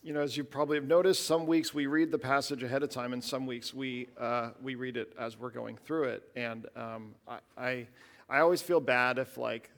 [0.00, 2.90] You know, as you probably have noticed, some weeks we read the passage ahead of
[2.90, 6.22] time, and some weeks we, uh, we read it as we're going through it.
[6.36, 7.86] And um, I, I,
[8.28, 9.70] I always feel bad if, like,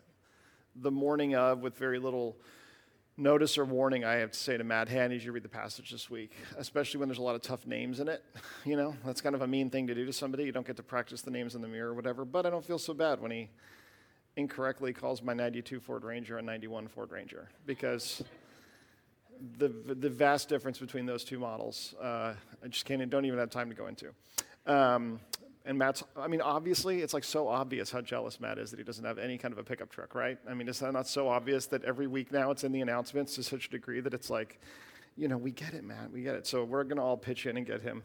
[0.76, 2.36] the morning of, with very little
[3.16, 5.42] notice or warning, I have to say to Matt, hey, I need you to read
[5.42, 8.22] the passage this week, especially when there's a lot of tough names in it.
[8.66, 10.44] You know, that's kind of a mean thing to do to somebody.
[10.44, 12.64] You don't get to practice the names in the mirror or whatever, but I don't
[12.64, 13.48] feel so bad when he
[14.36, 18.22] incorrectly calls my 92 Ford Ranger a 91 Ford Ranger because
[19.58, 23.50] the, the vast difference between those two models, uh, I just can't, don't even have
[23.50, 24.08] time to go into.
[24.66, 25.20] Um,
[25.66, 28.84] and Matt's, I mean, obviously, it's like so obvious how jealous Matt is that he
[28.84, 30.38] doesn't have any kind of a pickup truck, right?
[30.48, 33.42] I mean, that not so obvious that every week now it's in the announcements to
[33.42, 34.60] such a degree that it's like,
[35.16, 36.46] you know, we get it, Matt, we get it.
[36.46, 38.02] So we're going to all pitch in and get him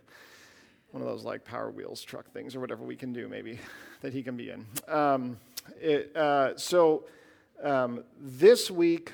[0.91, 3.59] one of those like power wheels truck things or whatever we can do maybe
[4.01, 4.65] that he can be in.
[4.87, 5.37] Um,
[5.81, 7.05] it, uh, so
[7.63, 9.13] um, this week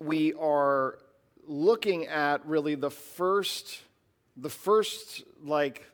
[0.00, 0.98] we are
[1.46, 3.80] looking at really the first,
[4.36, 5.84] the first like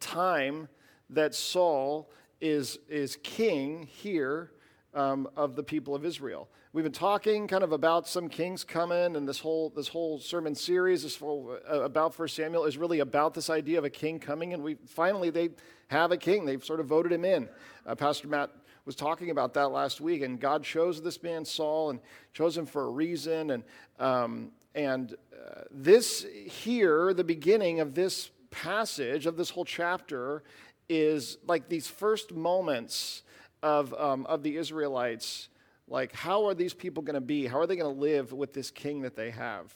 [0.00, 0.68] time
[1.10, 4.52] that Saul is, is king here
[4.94, 6.48] um, of the people of Israel.
[6.72, 10.54] We've been talking kind of about some kings coming, and this whole this whole sermon
[10.54, 14.20] series, is whole, uh, about First Samuel, is really about this idea of a king
[14.20, 15.48] coming, and we finally they
[15.88, 16.44] have a king.
[16.44, 17.48] They've sort of voted him in.
[17.86, 18.50] Uh, Pastor Matt
[18.84, 22.00] was talking about that last week, and God chose this man Saul and
[22.34, 23.64] chose him for a reason, and
[23.98, 30.44] um, and uh, this here, the beginning of this passage of this whole chapter,
[30.88, 33.22] is like these first moments
[33.62, 35.48] of um, of the Israelites
[35.90, 37.46] like, how are these people going to be?
[37.46, 39.74] How are they going to live with this king that they have?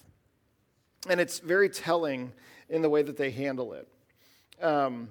[1.08, 2.32] And it's very telling
[2.68, 3.88] in the way that they handle it.
[4.60, 5.08] Um,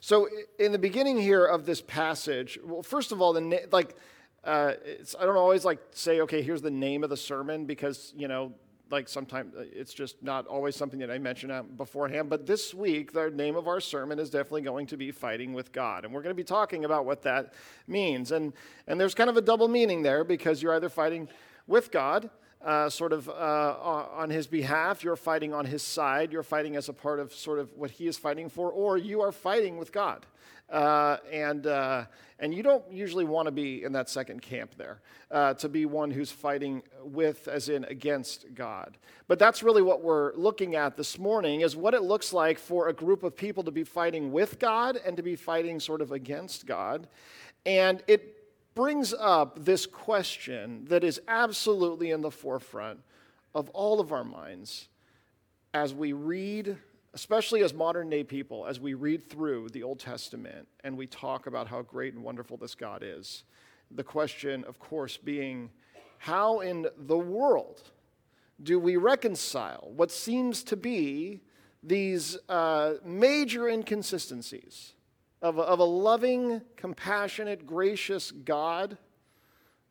[0.00, 3.96] so, in the beginning here of this passage, well, first of all, the like,
[4.44, 4.74] uh,
[5.18, 8.52] I don't always like say, okay, here's the name of the sermon because you know
[8.92, 12.28] like sometimes uh, it's just not always something that I mention beforehand.
[12.28, 15.72] But this week, the name of our sermon is definitely going to be Fighting with
[15.72, 16.04] God.
[16.04, 17.54] And we're going to be talking about what that
[17.86, 18.32] means.
[18.32, 18.52] And,
[18.86, 21.28] and there's kind of a double meaning there because you're either fighting
[21.66, 22.28] with God,
[22.64, 26.88] uh, sort of uh, on his behalf, you're fighting on his side, you're fighting as
[26.88, 29.92] a part of sort of what he is fighting for, or you are fighting with
[29.92, 30.26] God.
[30.70, 32.04] Uh, and, uh,
[32.38, 35.00] and you don't usually want to be in that second camp there,
[35.30, 38.96] uh, to be one who's fighting with, as in against God.
[39.28, 42.88] But that's really what we're looking at this morning is what it looks like for
[42.88, 46.10] a group of people to be fighting with God and to be fighting sort of
[46.10, 47.06] against God.
[47.66, 48.41] And it
[48.74, 53.00] brings up this question that is absolutely in the forefront
[53.54, 54.88] of all of our minds
[55.74, 56.78] as we read
[57.14, 61.46] especially as modern day people, as we read through the Old Testament and we talk
[61.46, 63.44] about how great and wonderful this God is,
[63.90, 65.70] the question, of course, being
[66.18, 67.82] how in the world
[68.62, 71.40] do we reconcile what seems to be
[71.82, 74.94] these uh, major inconsistencies
[75.42, 78.96] of a, of a, loving, compassionate, gracious God?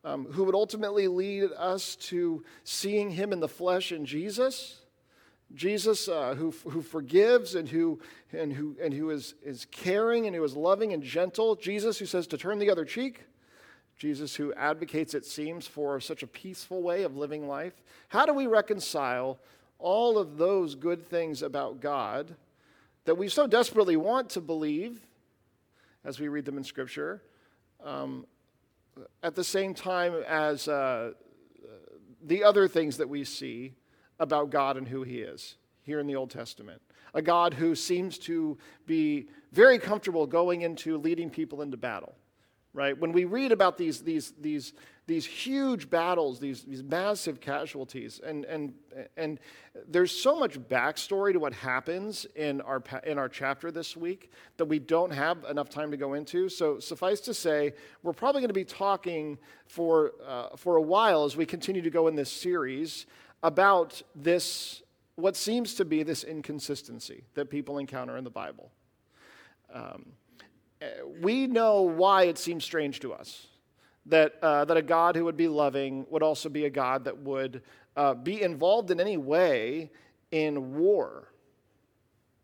[0.03, 4.81] Um, who would ultimately lead us to seeing him in the flesh in Jesus,
[5.53, 7.99] Jesus, uh, who, who forgives and who,
[8.31, 11.55] and who, and who is, is caring and who is loving and gentle.
[11.55, 13.25] Jesus, who says to turn the other cheek.
[13.97, 17.73] Jesus, who advocates, it seems, for such a peaceful way of living life.
[18.09, 19.39] How do we reconcile
[19.77, 22.35] all of those good things about God
[23.05, 25.01] that we so desperately want to believe
[26.03, 27.21] as we read them in Scripture,
[27.83, 28.25] um,
[29.23, 31.11] at the same time as uh,
[32.23, 33.73] the other things that we see
[34.19, 36.81] about God and who He is here in the Old Testament.
[37.13, 42.15] A God who seems to be very comfortable going into leading people into battle,
[42.73, 42.97] right?
[42.97, 44.73] When we read about these, these, these,
[45.07, 48.73] these huge battles, these, these massive casualties, and, and,
[49.17, 49.39] and
[49.87, 54.65] there's so much backstory to what happens in our, in our chapter this week that
[54.65, 56.47] we don't have enough time to go into.
[56.47, 57.73] So, suffice to say,
[58.03, 61.89] we're probably going to be talking for, uh, for a while as we continue to
[61.89, 63.05] go in this series
[63.43, 64.81] about this,
[65.15, 68.71] what seems to be this inconsistency that people encounter in the Bible.
[69.73, 70.13] Um,
[71.21, 73.47] we know why it seems strange to us
[74.07, 77.19] that, uh, that a God who would be loving would also be a God that
[77.19, 77.61] would
[77.95, 79.91] uh, be involved in any way
[80.31, 81.27] in war.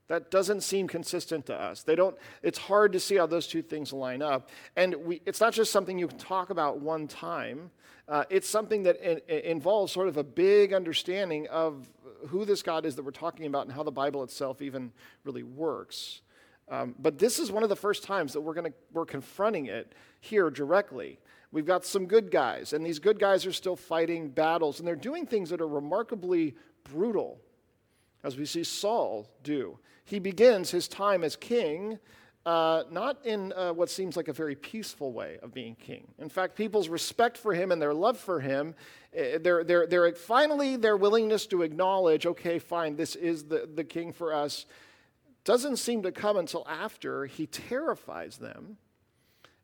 [0.07, 1.84] That doesn't seem consistent to us.
[1.84, 4.50] They don't, it's hard to see how those two things line up.
[4.75, 7.72] And we, it's not just something you talk about one time.
[8.07, 11.89] Uh, it's something that in, involves sort of a big understanding of
[12.28, 14.92] who this God is that we're talking about and how the Bible itself even
[15.25, 16.22] really works.
[16.69, 19.93] Um, but this is one of the first times that we're, gonna, we're confronting it
[20.19, 21.19] here directly.
[21.51, 24.95] We've got some good guys, and these good guys are still fighting battles, and they're
[24.95, 27.39] doing things that are remarkably brutal,
[28.23, 29.79] as we see Saul do.
[30.03, 31.99] He begins his time as king
[32.47, 36.07] uh, not in uh, what seems like a very peaceful way of being king.
[36.17, 38.73] In fact, people's respect for him and their love for him,
[39.13, 43.83] uh, they're, they're, they're finally their willingness to acknowledge, okay, fine, this is the, the
[43.83, 44.65] king for us,
[45.47, 48.75] doesn't seem to come until after he terrifies them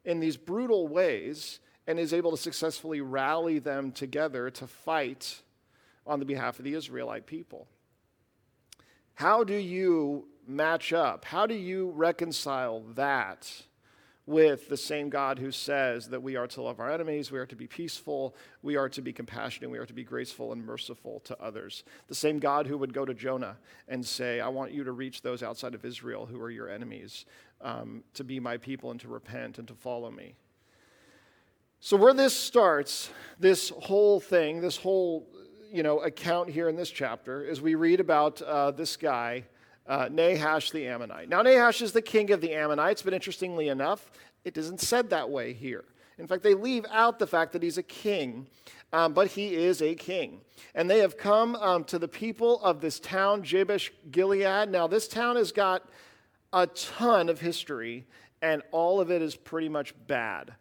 [0.06, 5.42] in these brutal ways and is able to successfully rally them together to fight
[6.08, 7.68] on the behalf of the Israelite people.
[9.16, 11.26] How do you match up?
[11.26, 13.52] How do you reconcile that
[14.26, 17.46] with the same God who says that we are to love our enemies, we are
[17.46, 21.20] to be peaceful, we are to be compassionate, we are to be graceful and merciful
[21.26, 21.84] to others?
[22.08, 25.22] The same God who would go to Jonah and say, I want you to reach
[25.22, 27.26] those outside of Israel who are your enemies,
[27.62, 30.36] um, to be my people and to repent and to follow me.
[31.82, 33.10] So, where this starts,
[33.40, 35.28] this whole thing, this whole
[35.70, 39.44] you know, account here in this chapter, is we read about uh, this guy
[39.88, 41.30] uh, Nahash the Ammonite.
[41.30, 44.12] Now, Nahash is the king of the Ammonites, but interestingly enough,
[44.44, 45.86] it isn't said that way here.
[46.18, 48.48] In fact, they leave out the fact that he's a king,
[48.92, 50.42] um, but he is a king.
[50.76, 54.70] And they have come um, to the people of this town, Jabesh Gilead.
[54.70, 55.84] Now, this town has got
[56.52, 58.06] a ton of history,
[58.42, 60.54] and all of it is pretty much bad.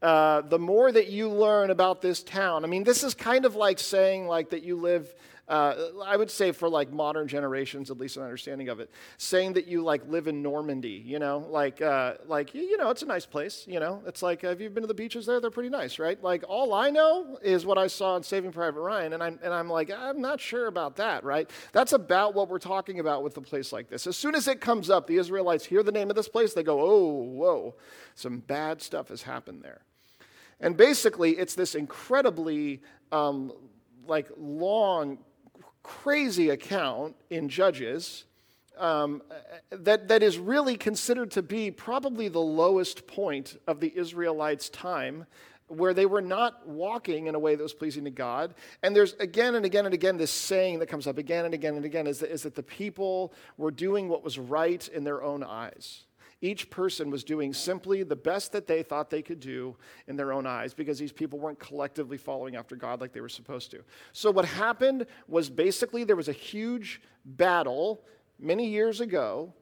[0.00, 3.56] Uh, the more that you learn about this town, I mean, this is kind of
[3.56, 5.12] like saying like that you live
[5.50, 8.88] uh, I would say for like modern generations, at least an understanding of it,
[9.18, 13.02] saying that you like live in Normandy, you know, like, uh, like you know, it's
[13.02, 14.00] a nice place, you know.
[14.06, 15.40] It's like, have you been to the beaches there?
[15.40, 16.22] They're pretty nice, right?
[16.22, 19.52] Like, all I know is what I saw in Saving Private Ryan, and I'm, and
[19.52, 21.50] I'm like, I'm not sure about that, right?
[21.72, 24.06] That's about what we're talking about with a place like this.
[24.06, 26.62] As soon as it comes up, the Israelites hear the name of this place, they
[26.62, 27.74] go, oh, whoa,
[28.14, 29.80] some bad stuff has happened there.
[30.60, 33.52] And basically, it's this incredibly um,
[34.06, 35.18] like long
[35.82, 38.24] crazy account in Judges
[38.80, 39.22] um,
[39.70, 45.26] that, that is really considered to be probably the lowest point of the Israelites' time,
[45.68, 48.54] where they were not walking in a way that was pleasing to God.
[48.82, 51.76] And there's again and again and again this saying that comes up again and again
[51.76, 55.22] and again is that, is that the people were doing what was right in their
[55.22, 56.06] own eyes.
[56.42, 59.76] Each person was doing simply the best that they thought they could do
[60.06, 63.28] in their own eyes because these people weren't collectively following after God like they were
[63.28, 63.82] supposed to.
[64.12, 68.02] So, what happened was basically there was a huge battle
[68.38, 69.52] many years ago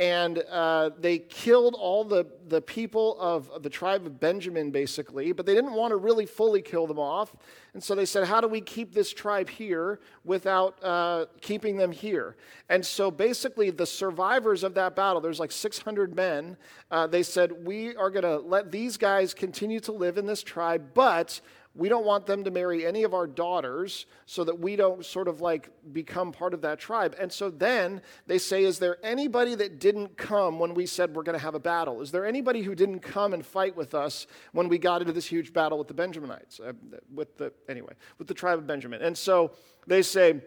[0.00, 5.46] and uh, they killed all the, the people of the tribe of Benjamin, basically, but
[5.46, 7.36] they didn't want to really fully kill them off.
[7.74, 11.92] And so they said, How do we keep this tribe here without uh, keeping them
[11.92, 12.34] here?
[12.68, 16.56] And so basically, the survivors of that battle, there's like 600 men,
[16.90, 20.42] uh, they said, We are going to let these guys continue to live in this
[20.42, 21.40] tribe, but
[21.76, 25.26] we don't want them to marry any of our daughters so that we don't sort
[25.26, 27.16] of like become part of that tribe.
[27.18, 31.24] And so then they say, Is there anybody that didn't come when we said we're
[31.24, 32.00] going to have a battle?
[32.00, 35.26] Is there anybody who didn't come and fight with us when we got into this
[35.26, 36.60] huge battle with the Benjaminites?
[36.60, 36.74] Uh,
[37.12, 39.02] with the, anyway, with the tribe of Benjamin.
[39.02, 39.52] And so
[39.86, 40.40] they say,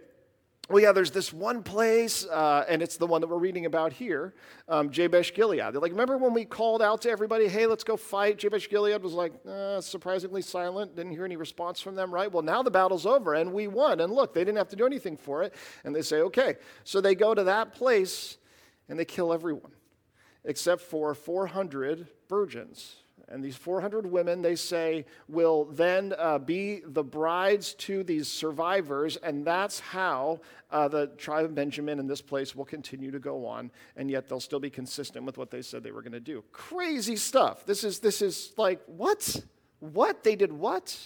[0.69, 3.93] well, yeah, there's this one place, uh, and it's the one that we're reading about
[3.93, 4.33] here,
[4.67, 5.59] um, Jabesh Gilead.
[5.59, 8.37] They're like, remember when we called out to everybody, hey, let's go fight?
[8.37, 12.29] Jabesh Gilead was like, uh, surprisingly silent, didn't hear any response from them, right?
[12.29, 14.01] Well, now the battle's over, and we won.
[14.01, 15.53] And look, they didn't have to do anything for it.
[15.85, 16.55] And they say, okay.
[16.83, 18.37] So they go to that place,
[18.89, 19.71] and they kill everyone,
[20.43, 22.95] except for 400 virgins
[23.29, 29.17] and these 400 women, they say, will then uh, be the brides to these survivors,
[29.17, 30.39] and that's how
[30.71, 34.29] uh, the tribe of Benjamin in this place will continue to go on, and yet
[34.29, 36.43] they'll still be consistent with what they said they were going to do.
[36.53, 37.65] Crazy stuff.
[37.65, 39.43] This is, this is like, what?
[39.79, 40.23] What?
[40.23, 40.97] They did what?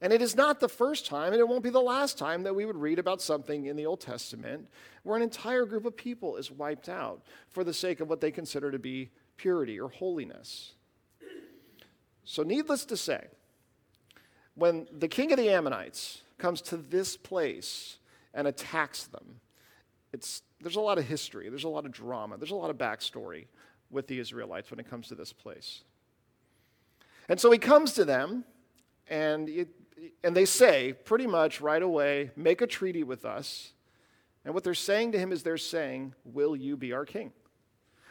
[0.00, 2.54] And it is not the first time, and it won't be the last time that
[2.56, 4.68] we would read about something in the Old Testament
[5.04, 8.32] where an entire group of people is wiped out for the sake of what they
[8.32, 10.74] consider to be purity or holiness.
[12.24, 13.26] So, needless to say,
[14.54, 17.98] when the king of the Ammonites comes to this place
[18.34, 19.40] and attacks them,
[20.12, 22.76] it's, there's a lot of history, there's a lot of drama, there's a lot of
[22.76, 23.46] backstory
[23.90, 25.82] with the Israelites when it comes to this place.
[27.28, 28.44] And so he comes to them,
[29.08, 29.68] and, it,
[30.22, 33.72] and they say pretty much right away, make a treaty with us.
[34.44, 37.32] And what they're saying to him is they're saying, Will you be our king?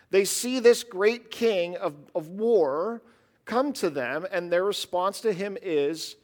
[0.09, 3.01] They see this great king of, of war
[3.45, 6.15] come to them, and their response to him is,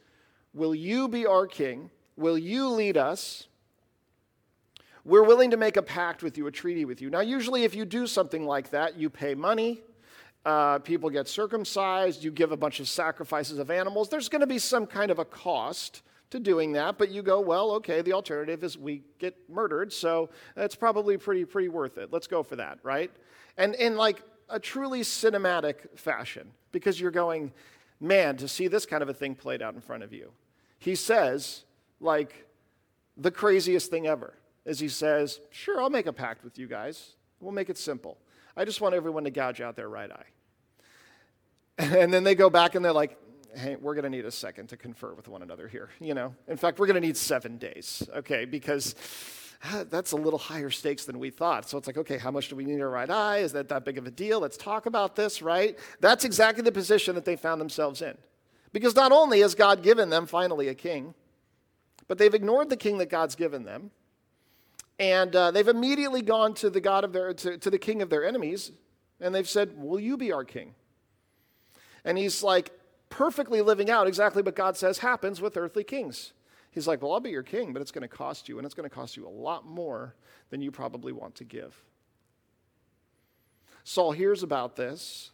[0.54, 1.90] Will you be our king?
[2.16, 3.46] Will you lead us?
[5.04, 7.10] We're willing to make a pact with you, a treaty with you.
[7.10, 9.80] Now, usually, if you do something like that, you pay money,
[10.44, 14.08] uh, people get circumcised, you give a bunch of sacrifices of animals.
[14.08, 17.40] There's going to be some kind of a cost to doing that, but you go,
[17.40, 22.12] well, okay, the alternative is we get murdered, so that's probably pretty, pretty worth it.
[22.12, 23.10] Let's go for that, right?
[23.56, 27.52] And in like a truly cinematic fashion, because you're going,
[28.00, 30.32] man, to see this kind of a thing played out in front of you.
[30.78, 31.64] He says,
[32.00, 32.46] like,
[33.16, 37.16] the craziest thing ever, as he says, sure, I'll make a pact with you guys.
[37.40, 38.18] We'll make it simple.
[38.56, 40.24] I just want everyone to gouge out their right eye.
[41.78, 43.16] And then they go back and they're like,
[43.54, 45.90] hey, we're going to need a second to confer with one another here.
[46.00, 48.96] You know, in fact, we're going to need seven days, okay, because
[49.90, 51.68] that's a little higher stakes than we thought.
[51.68, 53.38] So it's like, okay, how much do we need our right eye?
[53.38, 54.40] Is that that big of a deal?
[54.40, 55.78] Let's talk about this, right?
[56.00, 58.16] That's exactly the position that they found themselves in.
[58.72, 61.14] Because not only has God given them finally a king,
[62.06, 63.90] but they've ignored the king that God's given them.
[64.98, 68.10] And uh, they've immediately gone to the God of their, to, to the king of
[68.10, 68.72] their enemies,
[69.20, 70.74] and they've said, Will you be our king?
[72.04, 72.72] And he's like,
[73.10, 76.32] perfectly living out exactly what God says happens with earthly kings.
[76.70, 78.74] He's like, Well, I'll be your king, but it's going to cost you, and it's
[78.74, 80.14] going to cost you a lot more
[80.50, 81.74] than you probably want to give.
[83.84, 85.30] Saul hears about this,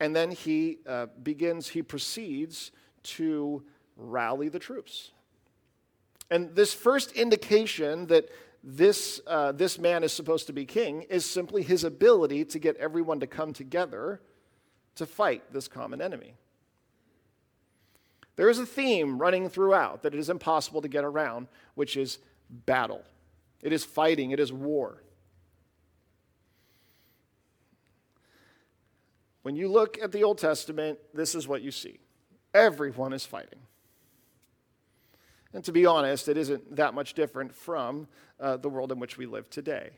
[0.00, 2.70] and then he uh, begins, he proceeds
[3.02, 3.64] to
[3.96, 5.10] rally the troops.
[6.30, 8.28] And this first indication that
[8.62, 12.76] this, uh, this man is supposed to be king is simply his ability to get
[12.76, 14.20] everyone to come together
[14.96, 16.34] to fight this common enemy.
[18.38, 22.18] There is a theme running throughout that it is impossible to get around, which is
[22.48, 23.02] battle.
[23.62, 25.02] It is fighting, it is war.
[29.42, 31.98] When you look at the Old Testament, this is what you see
[32.54, 33.58] everyone is fighting.
[35.52, 38.06] And to be honest, it isn't that much different from
[38.38, 39.90] uh, the world in which we live today.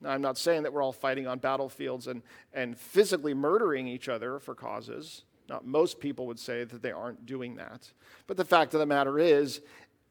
[0.00, 2.22] Now, I'm not saying that we're all fighting on battlefields and,
[2.52, 5.22] and physically murdering each other for causes.
[5.48, 7.92] Not most people would say that they aren't doing that.
[8.26, 9.60] But the fact of the matter is,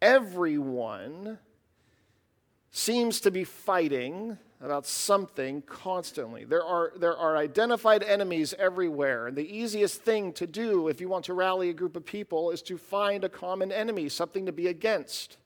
[0.02, 1.40] everyone
[2.72, 6.46] seems to be fighting about something constantly.
[6.46, 9.28] There are, there are identified enemies everywhere.
[9.28, 12.52] And the easiest thing to do if you want to rally a group of people
[12.52, 15.38] is to find a common enemy, something to be against.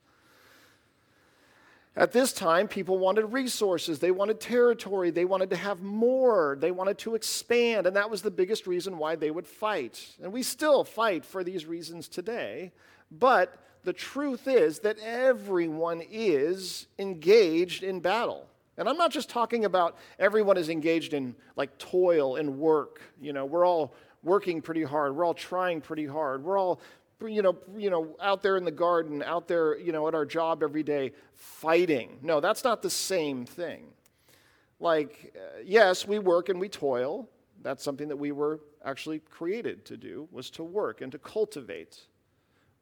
[1.98, 6.70] At this time, people wanted resources, they wanted territory, they wanted to have more, they
[6.70, 10.08] wanted to expand, and that was the biggest reason why they would fight.
[10.22, 12.72] And we still fight for these reasons today,
[13.10, 18.48] but the truth is that everyone is engaged in battle.
[18.78, 23.02] And I'm not just talking about everyone is engaged in like toil and work.
[23.20, 25.16] You know, we're all working pretty hard.
[25.16, 26.44] We're all trying pretty hard.
[26.44, 26.80] We're all
[27.26, 30.26] you know, you know, out there in the garden, out there, you know, at our
[30.26, 32.20] job every day, fighting.
[32.22, 33.86] No, that's not the same thing.
[34.80, 37.28] Like, uh, yes, we work and we toil.
[37.64, 42.00] That's something that we were actually created to do, was to work and to cultivate.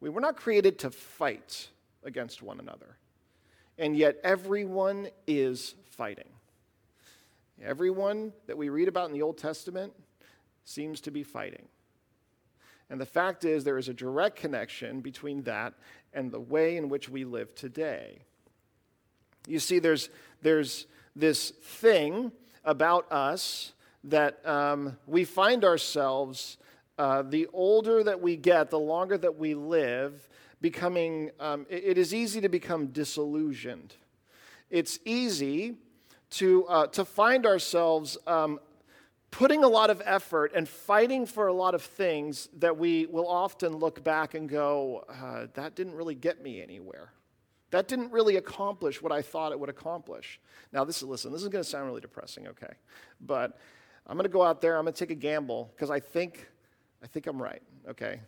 [0.00, 1.68] We were not created to fight
[2.04, 2.98] against one another.
[3.78, 6.28] And yet, everyone is fighting.
[7.62, 9.92] Everyone that we read about in the Old Testament
[10.64, 11.68] seems to be fighting.
[12.88, 15.74] And the fact is, there is a direct connection between that
[16.12, 18.20] and the way in which we live today.
[19.46, 20.08] You see, there's,
[20.42, 22.32] there's this thing
[22.64, 23.72] about us
[24.04, 26.58] that um, we find ourselves,
[26.98, 30.28] uh, the older that we get, the longer that we live,
[30.60, 33.94] becoming, um, it, is easy to become disillusioned.
[34.70, 35.74] It's easy
[36.30, 38.58] to, uh, to find ourselves um,
[39.36, 43.28] putting a lot of effort and fighting for a lot of things that we will
[43.28, 47.12] often look back and go, uh, that didn't really get me anywhere.
[47.70, 50.40] That didn't really accomplish what I thought it would accomplish.
[50.72, 52.72] Now, this is, listen, this is going to sound really depressing, okay?
[53.20, 53.58] But
[54.06, 56.48] I'm going to go out there, I'm going to take a gamble because I think,
[57.02, 58.20] I think I'm right, okay?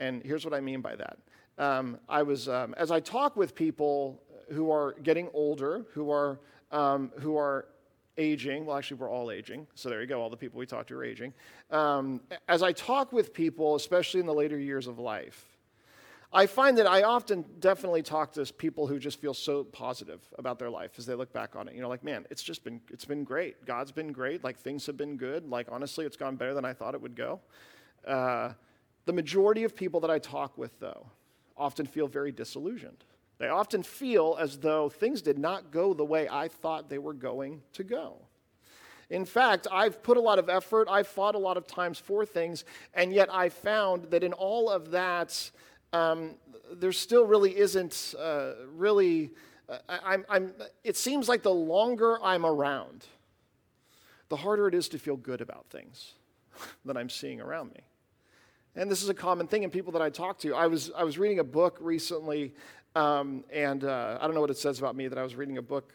[0.00, 1.18] And here's what I mean by that.
[1.56, 6.40] Um, I was, um, as I talk with people who are getting older, who are,
[6.72, 7.66] um, who are
[8.18, 8.66] aging.
[8.66, 9.66] Well, actually, we're all aging.
[9.74, 10.20] So there you go.
[10.20, 11.32] All the people we talk to are aging.
[11.70, 15.46] Um, as I talk with people, especially in the later years of life,
[16.30, 20.58] I find that I often definitely talk to people who just feel so positive about
[20.58, 21.74] their life as they look back on it.
[21.74, 23.64] You know, like, man, it's just been, it's been great.
[23.64, 24.44] God's been great.
[24.44, 25.48] Like, things have been good.
[25.48, 27.40] Like, honestly, it's gone better than I thought it would go.
[28.06, 28.52] Uh,
[29.06, 31.06] the majority of people that I talk with, though,
[31.56, 33.04] often feel very disillusioned.
[33.38, 37.14] They often feel as though things did not go the way I thought they were
[37.14, 38.16] going to go.
[39.10, 42.26] In fact, I've put a lot of effort, I've fought a lot of times for
[42.26, 45.50] things, and yet I found that in all of that,
[45.92, 46.34] um,
[46.72, 49.30] there still really isn't uh, really.
[49.68, 50.52] Uh, I'm, I'm,
[50.84, 53.06] it seems like the longer I'm around,
[54.28, 56.14] the harder it is to feel good about things
[56.84, 57.80] that I'm seeing around me.
[58.76, 60.54] And this is a common thing in people that I talk to.
[60.54, 62.54] I was, I was reading a book recently,
[62.94, 65.58] um, and uh, I don't know what it says about me that I was reading
[65.58, 65.94] a book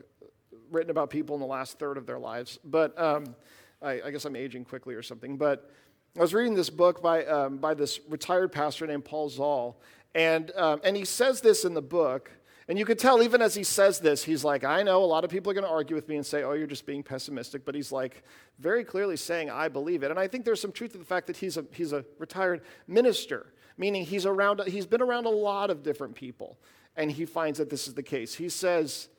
[0.71, 2.59] written about people in the last third of their lives.
[2.63, 3.35] But um,
[3.81, 5.37] I, I, guess I'm aging quickly or something.
[5.37, 5.69] But
[6.17, 9.79] I was reading this book by, um, by this retired pastor named Paul Zahl,
[10.15, 12.31] and, um, and he says this in the book.
[12.67, 15.25] And you could tell, even as he says this, he's like, I know a lot
[15.25, 17.65] of people are going to argue with me and say, oh, you're just being pessimistic.
[17.65, 18.23] But he's like
[18.57, 20.11] very clearly saying, I believe it.
[20.11, 22.61] And I think there's some truth to the fact that he's a, he's a retired
[22.87, 23.47] minister,
[23.77, 26.57] meaning he's, around, he's been around a lot of different people.
[26.95, 28.35] And he finds that this is the case.
[28.35, 29.09] He says,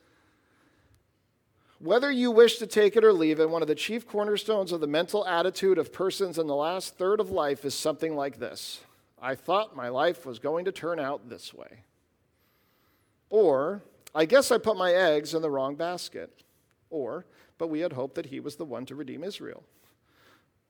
[1.79, 4.79] whether you wish to take it or leave it, one of the chief cornerstones of
[4.79, 8.81] the mental attitude of persons in the last third of life is something like this
[9.21, 11.83] I thought my life was going to turn out this way.
[13.29, 16.43] Or, I guess I put my eggs in the wrong basket.
[16.89, 17.25] Or,
[17.57, 19.63] but we had hoped that he was the one to redeem Israel.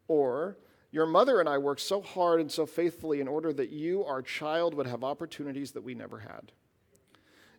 [0.08, 0.58] Or,
[0.92, 4.22] your mother and I worked so hard and so faithfully in order that you, our
[4.22, 6.52] child, would have opportunities that we never had.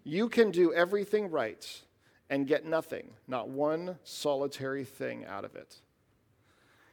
[0.07, 1.83] You can do everything right
[2.31, 5.81] and get nothing, not one solitary thing out of it.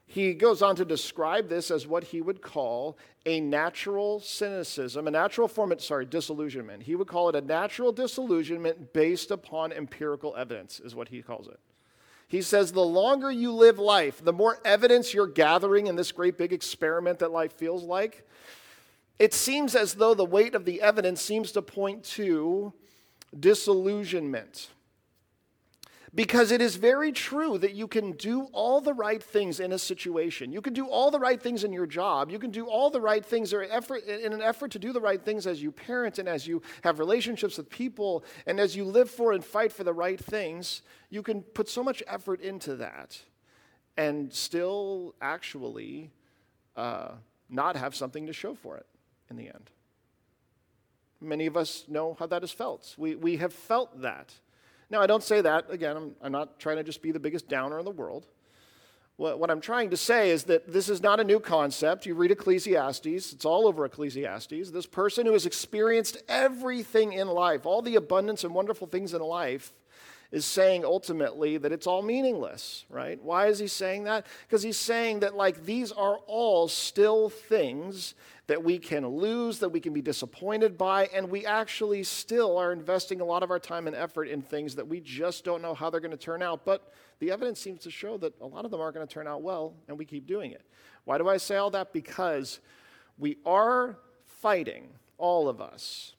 [0.07, 5.11] He goes on to describe this as what he would call a natural cynicism, a
[5.11, 6.81] natural form of, sorry, disillusionment.
[6.81, 11.47] He would call it a natural disillusionment based upon empirical evidence, is what he calls
[11.47, 11.59] it.
[12.27, 16.35] He says the longer you live life, the more evidence you're gathering in this great
[16.35, 18.27] big experiment that life feels like,
[19.19, 22.73] it seems as though the weight of the evidence seems to point to
[23.37, 24.69] disillusionment.
[26.15, 29.79] Because it is very true that you can do all the right things in a
[29.79, 30.51] situation.
[30.51, 32.29] You can do all the right things in your job.
[32.29, 35.47] You can do all the right things in an effort to do the right things
[35.47, 39.31] as you parent and as you have relationships with people and as you live for
[39.31, 40.83] and fight for the right things.
[41.09, 43.19] You can put so much effort into that
[43.97, 46.11] and still actually
[46.75, 47.13] uh,
[47.49, 48.85] not have something to show for it
[49.31, 49.71] in the end.
[51.23, 52.93] Many of us know how that is felt.
[52.97, 54.33] We, we have felt that.
[54.89, 57.47] Now, I don't say that, again, I'm, I'm not trying to just be the biggest
[57.47, 58.27] downer in the world.
[59.15, 62.05] What, what I'm trying to say is that this is not a new concept.
[62.05, 64.71] You read Ecclesiastes, it's all over Ecclesiastes.
[64.71, 69.21] This person who has experienced everything in life, all the abundance and wonderful things in
[69.21, 69.71] life,
[70.33, 73.21] is saying ultimately that it's all meaningless, right?
[73.21, 74.25] Why is he saying that?
[74.47, 78.15] Because he's saying that, like, these are all still things
[78.47, 82.73] that we can lose, that we can be disappointed by, and we actually still are
[82.73, 85.75] investing a lot of our time and effort in things that we just don't know
[85.75, 86.65] how they're going to turn out.
[86.65, 89.27] But the evidence seems to show that a lot of them aren't going to turn
[89.27, 90.63] out well, and we keep doing it.
[91.05, 91.93] Why do I say all that?
[91.93, 92.59] Because
[93.19, 96.15] we are fighting, all of us,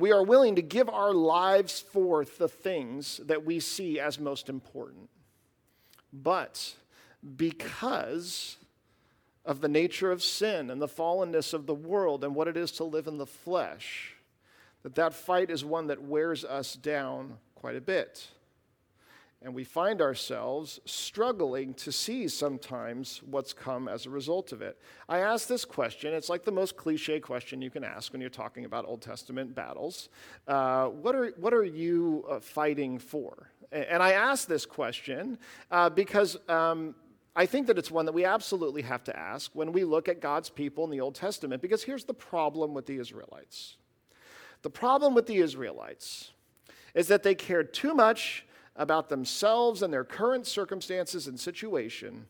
[0.00, 4.48] we are willing to give our lives for the things that we see as most
[4.48, 5.08] important.
[6.12, 6.74] But
[7.36, 8.56] because
[9.44, 12.72] of the nature of sin and the fallenness of the world and what it is
[12.72, 14.14] to live in the flesh,
[14.82, 18.28] that that fight is one that wears us down quite a bit.
[19.42, 24.78] And we find ourselves struggling to see sometimes what's come as a result of it.
[25.08, 26.12] I ask this question.
[26.12, 29.54] It's like the most cliche question you can ask when you're talking about Old Testament
[29.54, 30.10] battles.
[30.46, 33.50] Uh, what, are, what are you uh, fighting for?
[33.72, 35.38] And I ask this question
[35.70, 36.94] uh, because um,
[37.34, 40.20] I think that it's one that we absolutely have to ask when we look at
[40.20, 41.62] God's people in the Old Testament.
[41.62, 43.76] Because here's the problem with the Israelites
[44.62, 46.32] the problem with the Israelites
[46.92, 48.44] is that they cared too much
[48.80, 52.26] about themselves and their current circumstances and situation,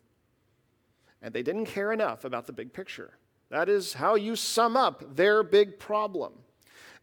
[1.23, 3.13] and they didn't care enough about the big picture.
[3.51, 6.33] That is how you sum up their big problem.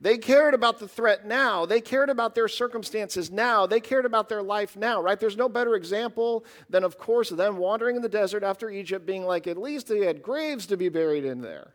[0.01, 1.65] They cared about the threat now.
[1.65, 3.65] They cared about their circumstances now.
[3.65, 5.19] They cared about their life now, right?
[5.19, 9.23] There's no better example than, of course, them wandering in the desert after Egypt, being
[9.23, 11.73] like, at least they had graves to be buried in there.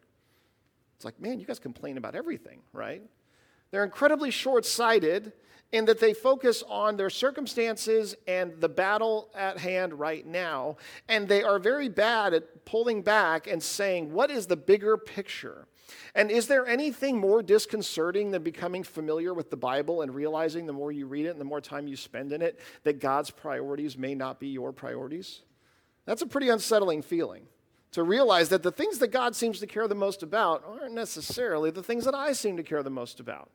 [0.96, 3.02] It's like, man, you guys complain about everything, right?
[3.70, 5.32] They're incredibly short sighted
[5.72, 10.76] in that they focus on their circumstances and the battle at hand right now.
[11.08, 15.66] And they are very bad at pulling back and saying, what is the bigger picture?
[16.14, 20.72] And is there anything more disconcerting than becoming familiar with the Bible and realizing the
[20.72, 23.96] more you read it and the more time you spend in it that God's priorities
[23.96, 25.40] may not be your priorities?
[26.04, 27.44] That's a pretty unsettling feeling
[27.92, 31.70] to realize that the things that God seems to care the most about aren't necessarily
[31.70, 33.50] the things that I seem to care the most about.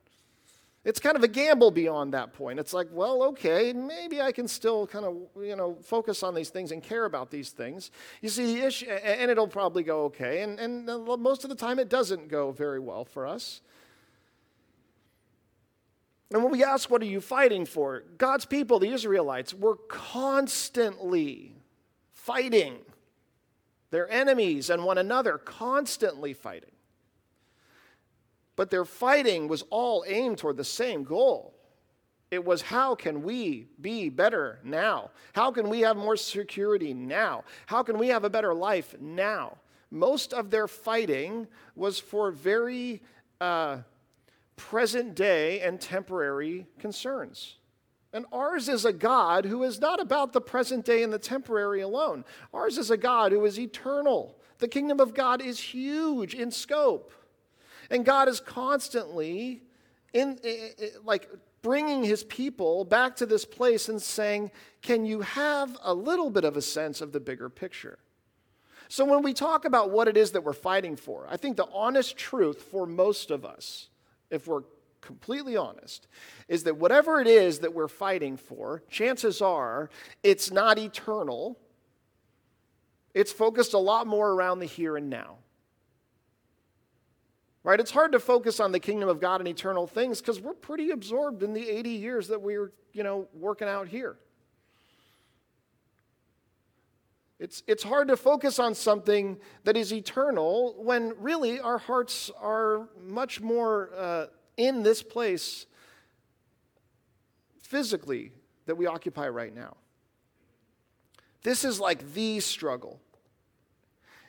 [0.88, 2.60] It's kind of a gamble beyond that point.
[2.60, 6.48] It's like, well, okay, maybe I can still kind of, you know, focus on these
[6.48, 7.92] things and care about these things.
[8.22, 10.44] You see, the issue, and it'll probably go okay.
[10.44, 13.60] And, and most of the time, it doesn't go very well for us.
[16.32, 18.06] And when we ask, what are you fighting for?
[18.18, 21.54] God's people, the Israelites, were constantly
[22.14, 22.78] fighting
[23.92, 26.77] They're enemies and one another, constantly fighting.
[28.58, 31.54] But their fighting was all aimed toward the same goal.
[32.30, 35.12] It was how can we be better now?
[35.32, 37.46] How can we have more security now?
[37.68, 39.58] How can we have a better life now?
[39.92, 43.02] Most of their fighting was for very
[43.40, 43.78] uh,
[44.58, 47.56] present day and temporary concerns.
[48.12, 51.82] And ours is a God who is not about the present day and the temporary
[51.82, 52.26] alone.
[52.54, 54.38] Ours is a God who is eternal.
[54.58, 57.14] The kingdom of God is huge in scope.
[57.90, 59.64] And God is constantly
[60.14, 60.40] in
[61.04, 61.30] like
[61.62, 66.46] bringing his people back to this place and saying, "Can you have a little bit
[66.46, 68.00] of a sense of the bigger picture?"
[68.90, 71.68] So when we talk about what it is that we're fighting for, I think the
[71.74, 73.90] honest truth for most of us,
[74.30, 74.64] if we're
[75.02, 76.08] completely honest,
[76.48, 79.90] is that whatever it is that we're fighting for, chances are
[80.24, 81.60] it's not eternal.
[83.14, 85.38] It's focused a lot more around the here and now.
[87.68, 87.82] Right?
[87.82, 90.92] It's hard to focus on the kingdom of God and eternal things because we're pretty
[90.92, 94.16] absorbed in the 80 years that we're, you know, working out here.
[97.40, 102.88] It's, it's hard to focus on something that is eternal when really our hearts are
[103.06, 104.26] much more uh,
[104.56, 105.66] in this place
[107.62, 108.32] physically
[108.66, 109.76] that we occupy right now.
[111.44, 113.02] This is like the struggle.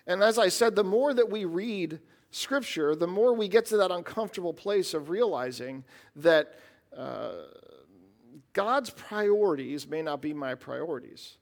[0.09, 3.77] And as I said, the more that we read Scripture, the more we get to
[3.79, 5.85] that uncomfortable place of realizing
[6.17, 6.59] that
[6.97, 7.33] uh,
[8.53, 11.39] God's priorities may not be my priorities.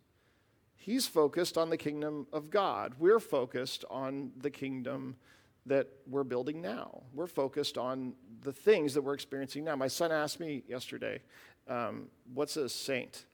[0.76, 2.94] He's focused on the kingdom of God.
[2.98, 5.16] We're focused on the kingdom
[5.66, 7.02] that we're building now.
[7.12, 9.74] We're focused on the things that we're experiencing now.
[9.74, 11.20] My son asked me yesterday,
[11.66, 13.24] um, "What's a saint?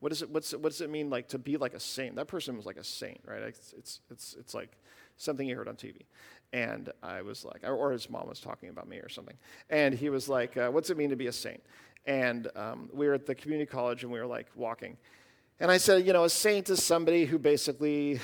[0.00, 2.26] What, is it, what's what does it mean like to be like a saint?" That
[2.28, 3.42] person was like a saint, right?
[3.42, 4.70] It's it's it's, it's like
[5.16, 6.02] something you heard on TV,
[6.54, 9.36] and I was like, or his mom was talking about me or something,
[9.68, 11.62] and he was like, uh, "What's it mean to be a saint?"
[12.06, 14.96] And um, we were at the community college, and we were like walking,
[15.60, 18.18] and I said, you know, a saint is somebody who basically,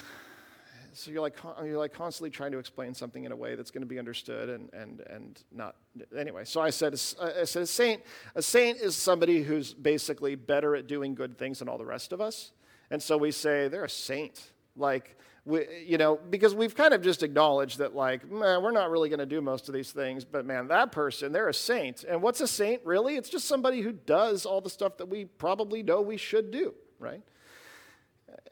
[0.93, 3.83] so you're like, you're like constantly trying to explain something in a way that's going
[3.83, 5.77] to be understood and, and, and not,
[6.17, 6.45] anyway.
[6.45, 8.03] So I said, I said, a saint,
[8.35, 12.13] a saint is somebody who's basically better at doing good things than all the rest
[12.13, 12.51] of us.
[12.91, 14.51] And so we say, they're a saint.
[14.77, 18.91] Like, we, you know, because we've kind of just acknowledged that, like, man, we're not
[18.91, 22.05] really going to do most of these things, but man, that person, they're a saint.
[22.05, 23.17] And what's a saint, really?
[23.17, 26.75] It's just somebody who does all the stuff that we probably know we should do
[27.01, 27.23] right?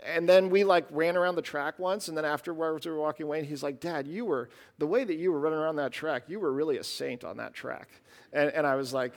[0.04, 3.26] And then we like ran around the track once, and then afterwards we were walking
[3.26, 4.48] away, and he's like, Dad, you were,
[4.78, 7.36] the way that you were running around that track, you were really a saint on
[7.36, 7.88] that track.
[8.32, 9.12] And, and I was like,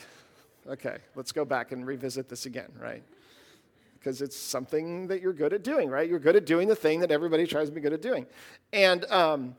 [0.67, 3.03] okay, let's go back and revisit this again, right?
[4.01, 6.09] Because it's something that you're good at doing, right?
[6.09, 8.25] You're good at doing the thing that everybody tries to be good at doing.
[8.73, 9.55] And um,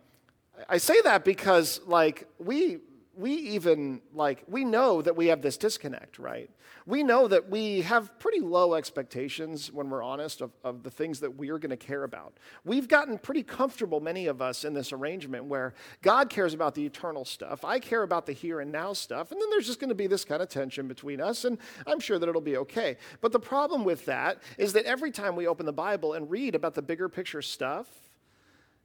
[0.68, 2.78] I say that because, like, we
[3.16, 6.50] we even like we know that we have this disconnect right?
[6.86, 11.20] We know that we have pretty low expectations when we're honest of, of the things
[11.20, 12.38] that we are going to care about.
[12.64, 16.84] We've gotten pretty comfortable many of us in this arrangement where god cares about the
[16.84, 19.88] eternal stuff i care about the here and now stuff and then there's just going
[19.88, 22.96] to be this kind of tension between us and i'm sure that it'll be okay.
[23.20, 26.54] But the problem with that is that every time we open the bible and read
[26.54, 28.01] about the bigger picture stuff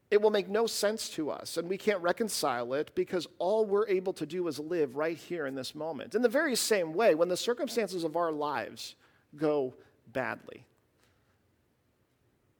[0.09, 3.87] it will make no sense to us, and we can't reconcile it because all we're
[3.87, 6.15] able to do is live right here in this moment.
[6.15, 8.95] In the very same way, when the circumstances of our lives
[9.35, 9.73] go
[10.07, 10.65] badly,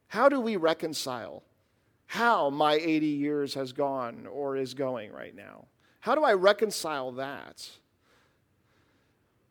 [0.08, 1.42] how do we reconcile
[2.06, 5.66] how my 80 years has gone or is going right now?
[6.00, 7.68] How do I reconcile that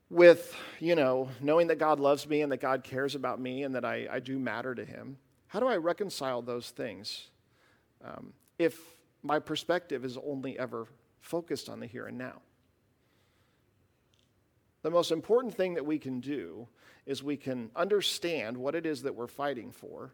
[0.09, 3.75] with, you know, knowing that God loves me and that God cares about me and
[3.75, 5.17] that I, I do matter to Him?
[5.47, 7.29] How do I reconcile those things?
[8.03, 8.79] Um, if
[9.23, 10.87] my perspective is only ever
[11.21, 12.41] focused on the here and now.
[14.83, 16.67] The most important thing that we can do
[17.05, 20.13] is we can understand what it is that we're fighting for.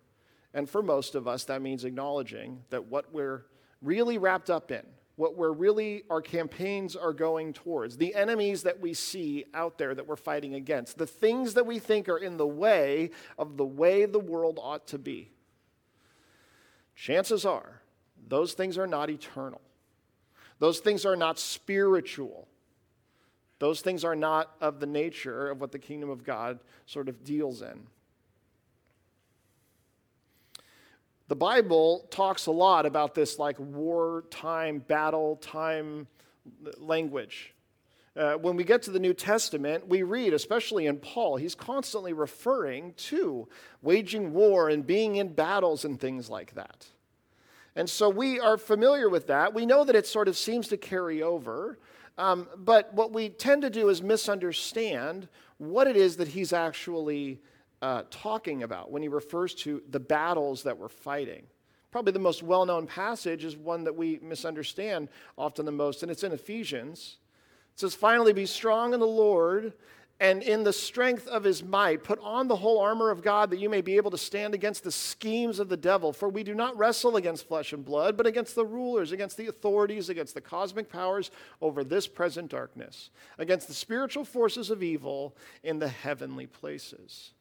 [0.54, 3.46] And for most of us, that means acknowledging that what we're
[3.82, 4.84] really wrapped up in,
[5.16, 9.94] what we're really, our campaigns are going towards, the enemies that we see out there
[9.94, 13.66] that we're fighting against, the things that we think are in the way of the
[13.66, 15.33] way the world ought to be
[16.96, 17.82] chances are
[18.28, 19.62] those things are not eternal.
[20.60, 22.48] Those things are not spiritual.
[23.60, 27.24] Those things are not of the nature of what the kingdom of God sort of
[27.24, 27.88] deals in.
[31.30, 36.08] The Bible talks a lot about this like wartime, battle time
[36.78, 37.53] language.
[38.16, 42.14] Uh, when we get to the New Testament, we read, especially in Paul, he's constantly
[42.14, 43.48] referring to
[43.82, 46.86] waging war and being in battles and things like that.
[47.76, 49.56] And so we are familiar with that.
[49.56, 51.80] We know that it sort of seems to carry over.
[52.20, 57.42] Um, but what we tend to do is misunderstand what it is that he's actually
[57.82, 61.44] uh, talking about when he refers to the battles that we're fighting.
[61.92, 66.12] Probably the most well known passage is one that we misunderstand often the most, and
[66.12, 67.18] it's in Ephesians.
[67.74, 69.74] It says, Finally, be strong in the Lord
[70.20, 73.60] and in the strength of his might, put on the whole armor of God that
[73.60, 76.14] you may be able to stand against the schemes of the devil.
[76.14, 79.48] For we do not wrestle against flesh and blood, but against the rulers, against the
[79.48, 81.30] authorities, against the cosmic powers
[81.62, 87.32] over this present darkness, against the spiritual forces of evil in the heavenly places.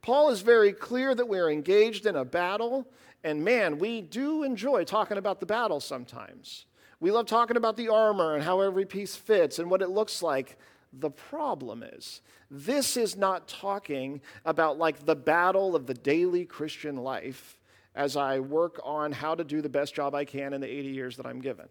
[0.00, 2.86] Paul is very clear that we're engaged in a battle,
[3.24, 6.64] and man, we do enjoy talking about the battle sometimes.
[7.00, 10.22] We love talking about the armor and how every piece fits and what it looks
[10.22, 10.58] like.
[10.92, 16.96] The problem is, this is not talking about like the battle of the daily Christian
[16.96, 17.58] life
[17.94, 20.88] as I work on how to do the best job I can in the 80
[20.88, 21.66] years that I'm given.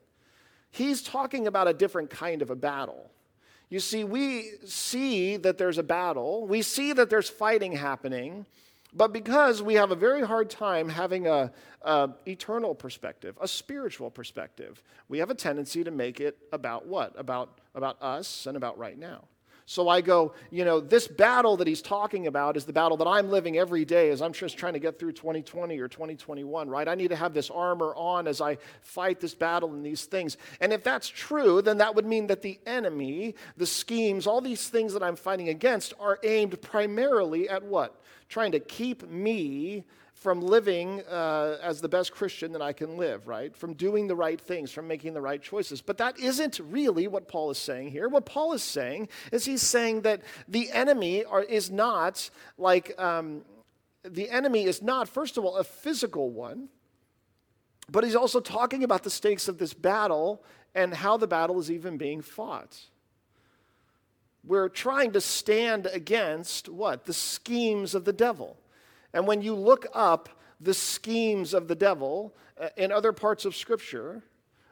[0.71, 3.09] He's talking about a different kind of a battle.
[3.69, 8.45] You see, we see that there's a battle, we see that there's fighting happening,
[8.95, 14.09] but because we have a very hard time having a, a, eternal perspective, a spiritual
[14.09, 17.13] perspective, we have a tendency to make it about what?
[17.17, 19.25] About, about us and about right now.
[19.67, 23.07] So I go, you know, this battle that he's talking about is the battle that
[23.07, 26.87] I'm living every day as I'm just trying to get through 2020 or 2021, right?
[26.87, 30.37] I need to have this armor on as I fight this battle and these things.
[30.61, 34.69] And if that's true, then that would mean that the enemy, the schemes, all these
[34.69, 37.99] things that I'm fighting against are aimed primarily at what?
[38.29, 39.83] Trying to keep me
[40.15, 43.55] from living uh, as the best Christian that I can live, right?
[43.55, 45.81] From doing the right things, from making the right choices.
[45.81, 48.07] But that isn't really what Paul is saying here.
[48.07, 53.43] What Paul is saying is he's saying that the enemy are, is not like, um,
[54.03, 56.69] the enemy is not, first of all, a physical one,
[57.91, 60.41] but he's also talking about the stakes of this battle
[60.73, 62.79] and how the battle is even being fought.
[64.45, 67.05] We're trying to stand against what?
[67.05, 68.57] The schemes of the devil.
[69.15, 73.55] And when you look up the schemes of the devil uh, in other parts of
[73.55, 74.21] Scripture,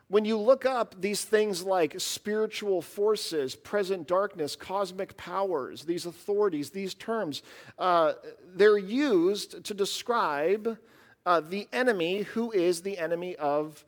[0.09, 6.71] when you look up these things like spiritual forces, present darkness, cosmic powers, these authorities,
[6.71, 7.41] these terms,
[7.79, 8.13] uh,
[8.53, 10.77] they're used to describe
[11.25, 13.85] uh, the enemy who is the enemy of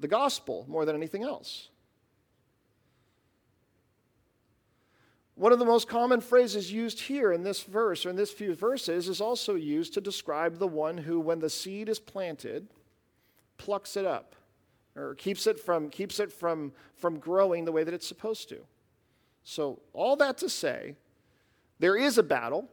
[0.00, 1.68] the gospel more than anything else.
[5.34, 8.54] One of the most common phrases used here in this verse, or in this few
[8.54, 12.68] verses, is also used to describe the one who, when the seed is planted,
[13.56, 14.36] plucks it up
[14.94, 18.58] or keeps it from, keeps it from, from growing the way that it's supposed to.
[19.42, 20.96] So, all that to say,
[21.78, 22.68] there is a battle.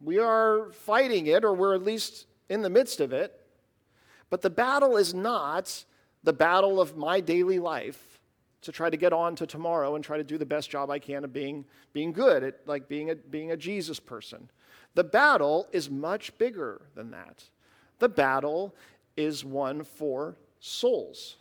[0.00, 3.40] We are fighting it, or we're at least in the midst of it.
[4.30, 5.84] But the battle is not
[6.24, 8.13] the battle of my daily life
[8.64, 10.98] to try to get on to tomorrow and try to do the best job I
[10.98, 14.50] can of being, being good at like being a, being a Jesus person.
[14.94, 17.44] The battle is much bigger than that.
[17.98, 18.74] The battle
[19.16, 21.36] is one for souls.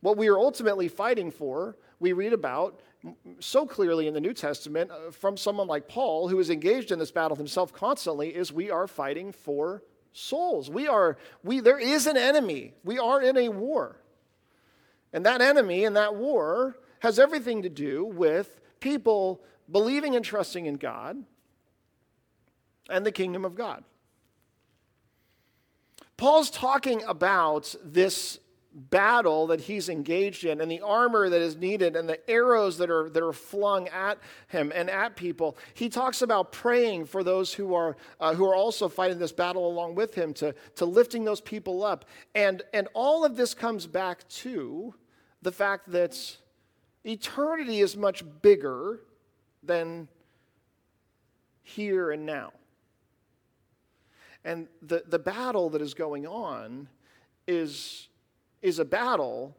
[0.00, 2.80] What we are ultimately fighting for, we read about
[3.38, 6.98] so clearly in the New Testament uh, from someone like Paul, who is engaged in
[6.98, 10.68] this battle himself constantly, is we are fighting for souls.
[10.68, 12.74] We are, we, there is an enemy.
[12.84, 13.96] We are in a war.
[15.12, 20.66] And that enemy and that war has everything to do with people believing and trusting
[20.66, 21.24] in God
[22.88, 23.84] and the kingdom of God.
[26.16, 28.39] Paul's talking about this
[28.72, 32.88] battle that he's engaged in and the armor that is needed and the arrows that
[32.88, 37.52] are, that are flung at him and at people he talks about praying for those
[37.52, 41.24] who are, uh, who are also fighting this battle along with him to, to lifting
[41.24, 42.04] those people up
[42.36, 44.94] and, and all of this comes back to
[45.42, 46.36] the fact that
[47.04, 49.00] eternity is much bigger
[49.62, 50.08] than
[51.62, 52.52] here and now.
[54.44, 56.88] And the, the battle that is going on
[57.46, 58.08] is,
[58.62, 59.56] is a battle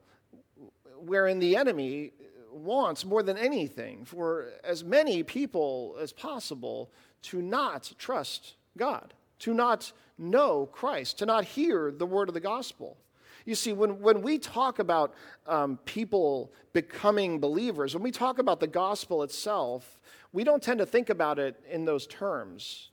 [0.97, 2.11] wherein the enemy
[2.51, 6.91] wants more than anything for as many people as possible
[7.23, 12.39] to not trust God, to not know Christ, to not hear the word of the
[12.39, 12.97] gospel.
[13.45, 15.15] You see, when, when we talk about
[15.47, 19.99] um, people becoming believers, when we talk about the gospel itself,
[20.31, 22.91] we don't tend to think about it in those terms.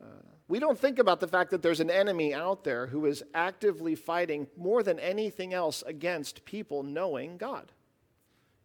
[0.00, 0.06] Uh,
[0.50, 3.94] we don't think about the fact that there's an enemy out there who is actively
[3.94, 7.72] fighting more than anything else against people knowing God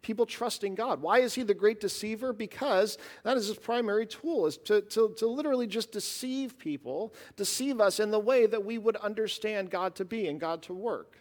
[0.06, 1.02] people trusting God.
[1.02, 2.32] Why is he the great deceiver?
[2.32, 7.82] Because that is his primary tool, is to, to, to literally just deceive people, deceive
[7.82, 11.18] us in the way that we would understand God to be and God to work.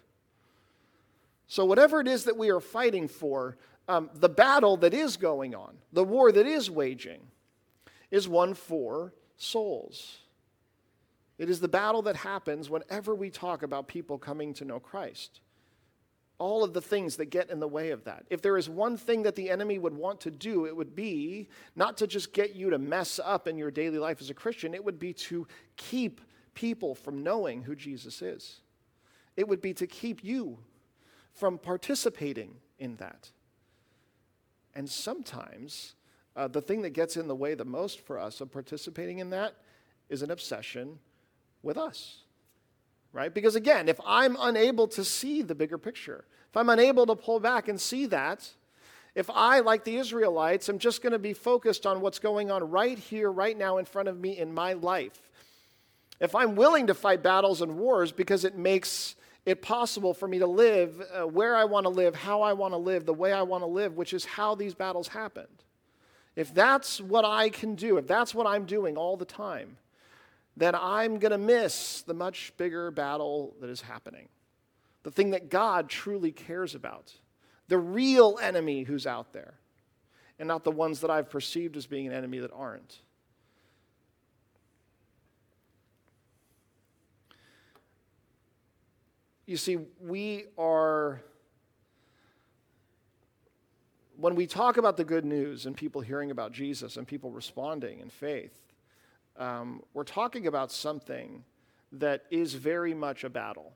[1.47, 3.57] So, whatever it is that we are fighting for,
[3.89, 7.23] um, the battle that is going on, the war that is waging,
[8.11, 10.19] is one for souls.
[11.39, 15.41] It is the battle that happens whenever we talk about people coming to know Christ.
[16.39, 18.25] All of the things that get in the way of that.
[18.31, 21.49] If there is one thing that the enemy would want to do, it would be
[21.77, 24.75] not to just get you to mess up in your daily life as a Christian,
[24.75, 26.21] it would be to keep
[26.55, 28.61] people from knowing who Jesus is.
[29.37, 30.59] It would be to keep you
[31.33, 33.31] from participating in that.
[34.75, 35.95] And sometimes
[36.37, 39.31] uh, the thing that gets in the way the most for us of participating in
[39.31, 39.55] that
[40.09, 40.99] is an obsession
[41.65, 42.19] with us.
[43.13, 43.33] Right?
[43.33, 47.41] Because again, if I'm unable to see the bigger picture, if I'm unable to pull
[47.41, 48.49] back and see that,
[49.15, 52.71] if I, like the Israelites, am just going to be focused on what's going on
[52.71, 55.21] right here, right now in front of me in my life,
[56.21, 59.15] if I'm willing to fight battles and wars because it makes
[59.47, 62.73] it possible for me to live uh, where I want to live, how I want
[62.73, 65.47] to live, the way I want to live, which is how these battles happened.
[66.35, 69.77] If that's what I can do, if that's what I'm doing all the time,
[70.57, 74.29] then I'm going to miss the much bigger battle that is happening.
[75.03, 77.13] The thing that God truly cares about.
[77.69, 79.55] The real enemy who's out there,
[80.39, 82.99] and not the ones that I've perceived as being an enemy that aren't.
[89.47, 91.21] You see, we are,
[94.17, 98.01] when we talk about the good news and people hearing about Jesus and people responding
[98.01, 98.59] in faith,
[99.37, 101.45] um, we're talking about something
[101.93, 103.73] that is very much a battle.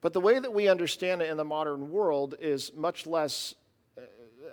[0.00, 3.54] But the way that we understand it in the modern world is much less
[3.98, 4.02] uh,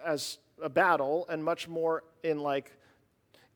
[0.05, 2.71] as a battle and much more in like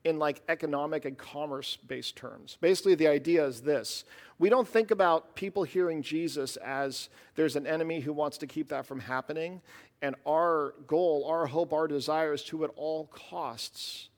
[0.04, 2.58] in like economic and commerce based terms.
[2.60, 4.04] Basically, the idea is this
[4.40, 8.70] we don't think about people hearing Jesus as there's an enemy who wants to keep
[8.70, 9.62] that from happening.
[10.02, 14.10] And our goal, our hope, our desire is to, at all costs,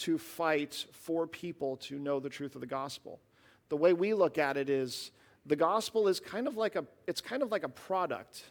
[0.00, 3.20] to fight for people to know the truth of the gospel.
[3.68, 5.10] The way we look at it is
[5.46, 8.44] the gospel is kind of like a, it's kind of like a product.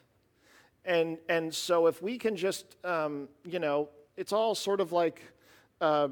[0.85, 5.21] And, and so if we can just, um, you know, it's all sort of like,
[5.81, 6.09] uh,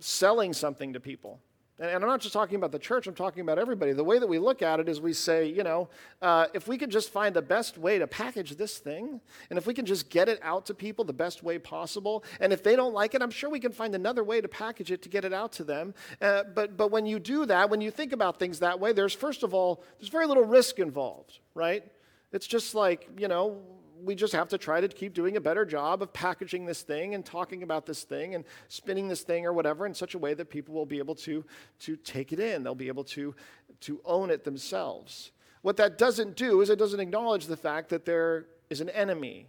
[0.00, 1.40] selling something to people.
[1.80, 3.92] And, I'm not just talking about the church, I'm talking about everybody.
[3.92, 5.88] The way that we look at it is we say, you know,
[6.20, 9.66] uh, if we could just find the best way to package this thing, and if
[9.66, 12.74] we can just get it out to people the best way possible, and if they
[12.74, 15.24] don't like it, I'm sure we can find another way to package it to get
[15.24, 15.94] it out to them.
[16.20, 19.14] Uh, but, but when you do that, when you think about things that way, there's
[19.14, 21.84] first of all, there's very little risk involved, right?
[22.32, 23.62] It's just like, you know,
[24.04, 27.14] we just have to try to keep doing a better job of packaging this thing
[27.14, 30.34] and talking about this thing and spinning this thing or whatever in such a way
[30.34, 31.44] that people will be able to,
[31.80, 32.62] to take it in.
[32.62, 33.34] They'll be able to,
[33.80, 35.32] to own it themselves.
[35.62, 39.48] What that doesn't do is it doesn't acknowledge the fact that there is an enemy,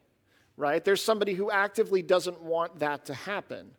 [0.58, 0.84] right?
[0.84, 3.72] There's somebody who actively doesn't want that to happen.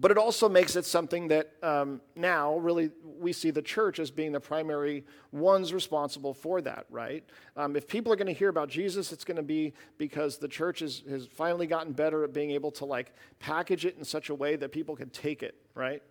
[0.00, 4.12] But it also makes it something that um, now really we see the church as
[4.12, 7.24] being the primary ones responsible for that, right?
[7.56, 10.46] Um, if people are going to hear about Jesus, it's going to be because the
[10.46, 14.28] church is, has finally gotten better at being able to like package it in such
[14.28, 16.02] a way that people can take it, right?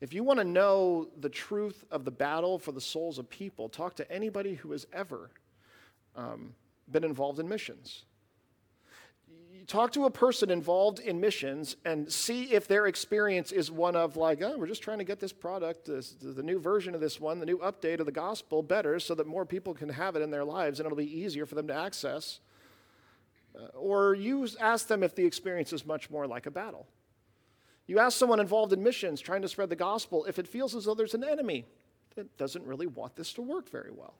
[0.00, 3.68] If you want to know the truth of the battle for the souls of people,
[3.68, 5.30] talk to anybody who has ever
[6.16, 6.54] um,
[6.90, 8.06] been involved in missions
[9.66, 14.16] talk to a person involved in missions and see if their experience is one of
[14.16, 17.20] like, oh, we're just trying to get this product, this, the new version of this
[17.20, 20.22] one, the new update of the gospel better so that more people can have it
[20.22, 22.40] in their lives and it'll be easier for them to access.
[23.54, 26.86] Uh, or you ask them if the experience is much more like a battle.
[27.86, 30.84] You ask someone involved in missions trying to spread the gospel if it feels as
[30.84, 31.66] though there's an enemy
[32.16, 34.14] that doesn't really want this to work very well.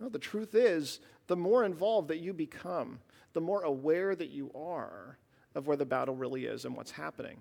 [0.00, 3.00] No, the truth is, the more involved that you become,
[3.32, 5.18] the more aware that you are
[5.54, 7.38] of where the battle really is and what's happening.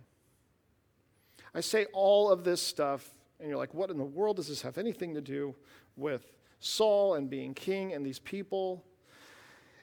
[1.53, 4.61] I say all of this stuff, and you're like, what in the world does this
[4.61, 5.55] have anything to do
[5.95, 8.83] with Saul and being king and these people?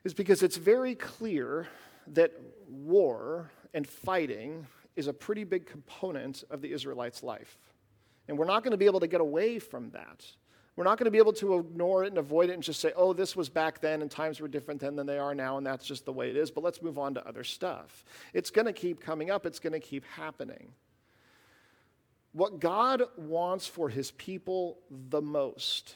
[0.04, 1.68] Is because it's very clear
[2.08, 2.32] that
[2.68, 4.66] war and fighting
[4.96, 7.58] is a pretty big component of the Israelites' life.
[8.28, 10.24] And we're not going to be able to get away from that
[10.76, 12.92] we're not going to be able to ignore it and avoid it and just say,
[12.96, 15.66] oh, this was back then and times were different then than they are now and
[15.66, 18.04] that's just the way it is, but let's move on to other stuff.
[18.32, 20.72] It's going to keep coming up, it's going to keep happening.
[22.32, 25.94] What God wants for his people the most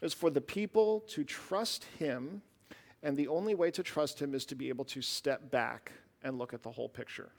[0.00, 2.42] is for the people to trust Him,
[3.02, 5.92] and the only way to trust Him is to be able to step back
[6.22, 7.30] and look at the whole picture.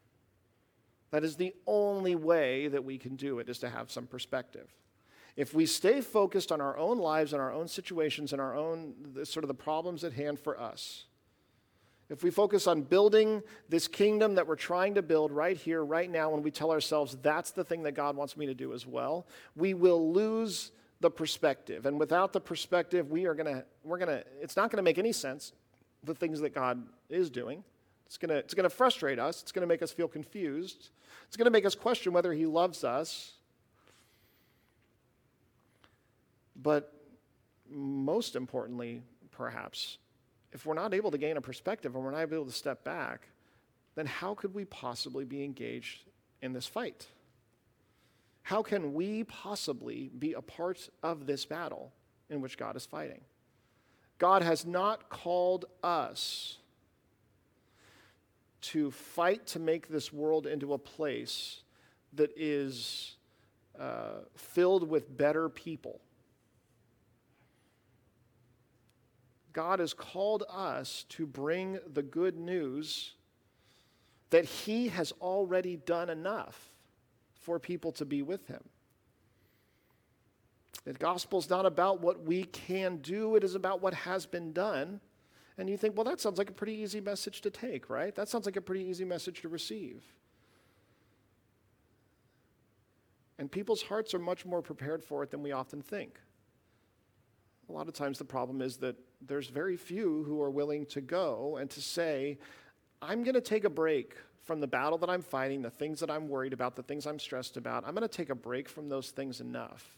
[1.12, 4.70] That is the only way that we can do it, is to have some perspective.
[5.36, 8.93] If we stay focused on our own lives and our own situations and our own
[9.23, 11.05] sort of the problems at hand for us,
[12.11, 16.11] if we focus on building this kingdom that we're trying to build right here, right
[16.11, 18.86] now, and we tell ourselves that's the thing that God wants me to do as
[18.86, 19.25] well,
[19.55, 21.86] we will lose the perspective.
[21.86, 25.53] And without the perspective, we are gonna, we're gonna, it's not gonna make any sense,
[26.03, 27.63] the things that God is doing.
[28.07, 30.89] It's gonna, it's gonna frustrate us, it's gonna make us feel confused,
[31.27, 33.36] it's gonna make us question whether He loves us.
[36.62, 36.93] But
[37.70, 39.97] most importantly, perhaps,
[40.51, 43.28] if we're not able to gain a perspective and we're not able to step back,
[43.95, 46.03] then how could we possibly be engaged
[46.41, 47.07] in this fight?
[48.43, 51.91] How can we possibly be a part of this battle
[52.30, 53.22] in which God is fighting?
[54.18, 56.57] God has not called us
[58.62, 61.62] to fight to make this world into a place
[62.14, 63.16] that is
[63.80, 65.99] uh, filled with better people.
[69.54, 73.14] God has called us to bring the good news
[74.30, 76.72] that He has already done enough
[77.34, 78.64] for people to be with Him.
[80.86, 84.54] The gospel is not about what we can do, it is about what has been
[84.54, 84.99] done.
[85.58, 88.16] And you think, well, that sounds like a pretty easy message to take, right?
[88.16, 90.02] That sounds like a pretty easy message to receive.
[93.38, 96.20] And people's hearts are much more prepared for it than we often think.
[97.70, 98.95] A lot of times the problem is that
[99.28, 102.38] there's very few who are willing to go and to say,
[103.01, 106.09] I'm going to take a break from the battle that I'm fighting, the things that
[106.09, 107.84] I'm worried about, the things I'm stressed about.
[107.86, 109.97] I'm going to take a break from those things enough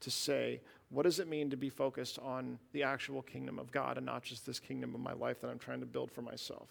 [0.00, 3.96] to say, what does it mean to be focused on the actual kingdom of God
[3.96, 6.68] and not just this kingdom of my life that I'm trying to build for myself?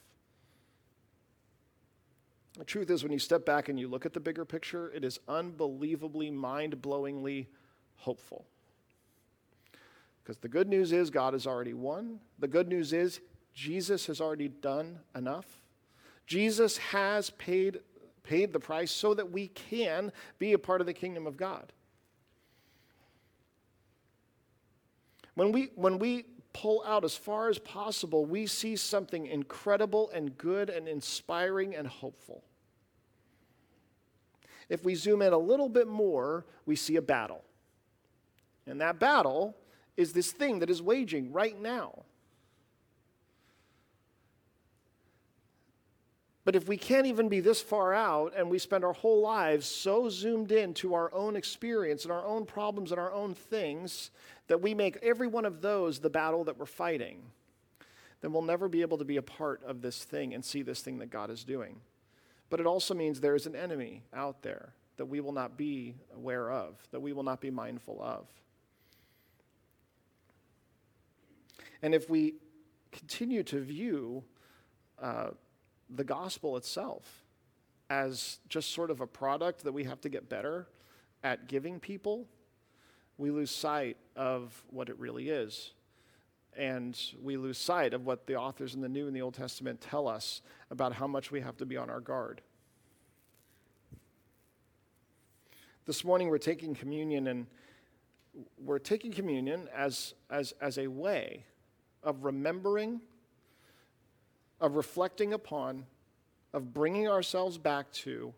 [2.57, 5.05] The truth is, when you step back and you look at the bigger picture, it
[5.05, 7.47] is unbelievably, mind blowingly
[7.95, 8.45] hopeful.
[10.23, 12.19] Because the good news is God has already won.
[12.39, 13.19] The good news is
[13.53, 15.45] Jesus has already done enough.
[16.27, 17.79] Jesus has paid,
[18.23, 21.73] paid the price so that we can be a part of the kingdom of God.
[25.35, 30.37] When we, when we pull out as far as possible, we see something incredible and
[30.37, 32.43] good and inspiring and hopeful.
[34.69, 37.43] If we zoom in a little bit more, we see a battle.
[38.67, 39.55] And that battle
[39.97, 42.03] is this thing that is waging right now.
[46.43, 49.67] But if we can't even be this far out and we spend our whole lives
[49.67, 54.09] so zoomed in to our own experience and our own problems and our own things
[54.47, 57.21] that we make every one of those the battle that we're fighting,
[58.21, 60.81] then we'll never be able to be a part of this thing and see this
[60.81, 61.79] thing that God is doing.
[62.49, 65.95] But it also means there is an enemy out there that we will not be
[66.15, 68.25] aware of, that we will not be mindful of.
[71.81, 72.35] And if we
[72.91, 74.23] continue to view
[75.01, 75.29] uh,
[75.89, 77.23] the gospel itself
[77.89, 80.67] as just sort of a product that we have to get better
[81.23, 82.27] at giving people,
[83.17, 85.71] we lose sight of what it really is.
[86.57, 89.81] And we lose sight of what the authors in the New and the Old Testament
[89.81, 92.41] tell us about how much we have to be on our guard.
[95.85, 97.47] This morning we're taking communion, and
[98.63, 101.45] we're taking communion as, as, as a way
[102.03, 103.01] of remembering,
[104.59, 105.85] of reflecting upon,
[106.53, 108.33] of bringing ourselves back to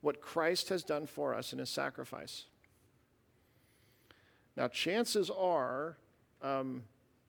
[0.00, 2.46] what Christ has done for us in his sacrifice.
[4.56, 5.96] Now, chances are,
[6.42, 6.82] um,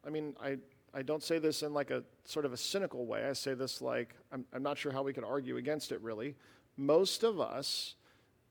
[0.06, 0.58] I mean, I,
[0.94, 3.26] I don't say this in like a sort of a cynical way.
[3.26, 6.36] I say this like, I'm, I'm not sure how we could argue against it really.
[6.76, 7.96] Most of us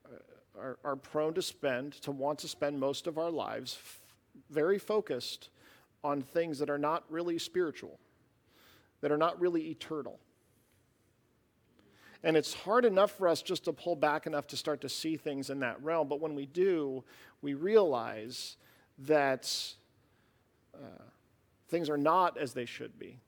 [0.07, 0.17] uh,
[0.59, 4.01] are, are prone to spend, to want to spend most of our lives f-
[4.51, 5.51] very focused
[6.05, 7.99] on things that are not really spiritual,
[9.01, 10.19] that are not really eternal.
[12.25, 15.17] And it's hard enough for us just to pull back enough to start to see
[15.17, 16.09] things in that realm.
[16.09, 17.03] But when we do,
[17.41, 18.57] we realize
[19.01, 19.75] that
[20.75, 21.03] uh,
[21.69, 23.19] things are not as they should be.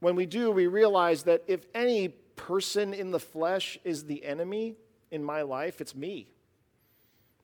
[0.00, 4.76] When we do, we realize that if any person in the flesh is the enemy
[5.10, 6.28] in my life, it's me.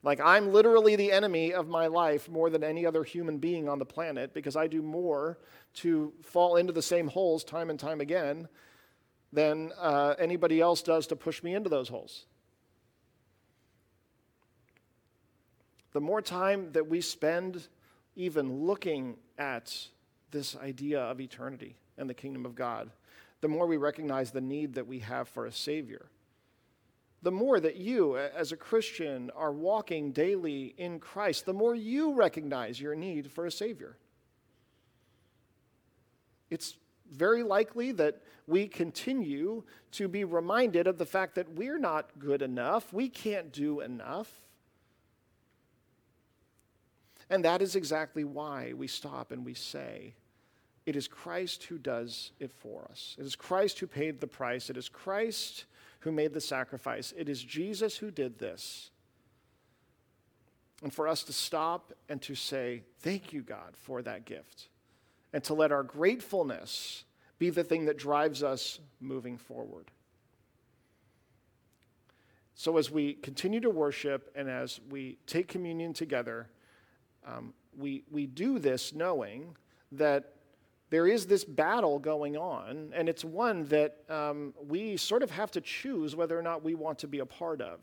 [0.05, 3.79] Like, I'm literally the enemy of my life more than any other human being on
[3.79, 5.39] the planet because I do more
[5.77, 8.47] to fall into the same holes time and time again
[9.33, 12.27] than uh, anybody else does to push me into those holes.
[15.95, 17.67] The more time that we spend
[18.15, 19.75] even looking at
[20.31, 22.91] this idea of eternity and the kingdom of God,
[23.41, 26.11] the more we recognize the need that we have for a Savior.
[27.25, 32.13] The more that you, as a Christian, are walking daily in Christ, the more you
[32.13, 33.97] recognize your need for a Savior.
[36.51, 36.77] It's
[37.11, 39.63] very likely that we continue
[39.93, 44.31] to be reminded of the fact that we're not good enough, we can't do enough.
[47.31, 50.13] And that is exactly why we stop and we say,
[50.85, 53.17] it is Christ who does it for us.
[53.19, 54.69] It is Christ who paid the price.
[54.69, 55.65] It is Christ
[56.05, 57.15] who made the sacrifice.
[57.17, 58.91] It is Jesus who did this.
[60.83, 64.69] And for us to stop and to say, Thank you, God, for that gift.
[65.33, 67.05] And to let our gratefulness
[67.39, 69.91] be the thing that drives us moving forward.
[72.55, 76.49] So, as we continue to worship and as we take communion together,
[77.27, 79.57] um, we, we do this knowing
[79.93, 80.34] that
[80.91, 85.51] there is this battle going on, and it's one that um, we sort of have
[85.53, 87.81] to choose whether or not we want to be a part of.